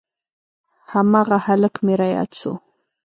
[0.91, 2.53] هماغه هلک مې راياد سو.